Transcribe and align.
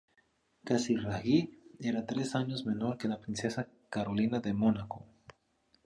Casiraghi 0.65 1.59
era 1.79 2.03
tres 2.07 2.33
años 2.33 2.65
menor 2.65 2.97
que 2.97 3.07
la 3.07 3.19
princesa 3.21 3.67
Carolina 3.91 4.39
de 4.39 4.51
Mónaco. 4.51 5.05